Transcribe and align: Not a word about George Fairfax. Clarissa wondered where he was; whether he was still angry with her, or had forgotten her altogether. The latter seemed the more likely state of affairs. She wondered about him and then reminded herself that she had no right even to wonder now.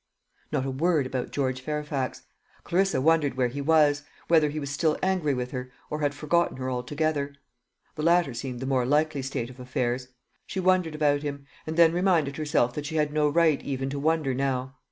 Not 0.51 0.65
a 0.65 0.71
word 0.71 1.05
about 1.05 1.29
George 1.29 1.61
Fairfax. 1.61 2.23
Clarissa 2.63 2.99
wondered 2.99 3.37
where 3.37 3.49
he 3.49 3.61
was; 3.61 4.01
whether 4.27 4.49
he 4.49 4.59
was 4.59 4.71
still 4.71 4.97
angry 5.03 5.35
with 5.35 5.51
her, 5.51 5.71
or 5.91 5.99
had 5.99 6.15
forgotten 6.15 6.57
her 6.57 6.71
altogether. 6.71 7.35
The 7.93 8.01
latter 8.01 8.33
seemed 8.33 8.61
the 8.61 8.65
more 8.65 8.83
likely 8.87 9.21
state 9.21 9.51
of 9.51 9.59
affairs. 9.59 10.07
She 10.47 10.59
wondered 10.59 10.95
about 10.95 11.21
him 11.21 11.45
and 11.67 11.77
then 11.77 11.93
reminded 11.93 12.37
herself 12.37 12.73
that 12.73 12.87
she 12.87 12.95
had 12.95 13.13
no 13.13 13.29
right 13.29 13.61
even 13.61 13.91
to 13.91 13.99
wonder 13.99 14.33
now. 14.33 14.75